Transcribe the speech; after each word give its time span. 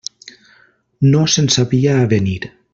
No 1.11 1.21
se'n 1.35 1.53
sabia 1.57 2.01
avenir. 2.07 2.43